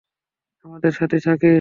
আমাদের 0.65 0.91
সাথেই 0.93 1.21
থাকিস! 1.21 1.49